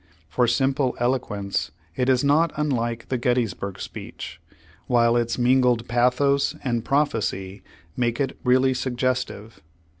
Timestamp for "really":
8.43-8.73